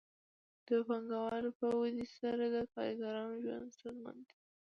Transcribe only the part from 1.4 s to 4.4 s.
په ودې سره د کارګرانو ژوند ستونزمنېږي